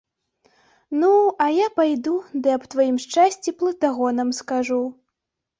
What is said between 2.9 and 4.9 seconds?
шчасці плытагонам скажу.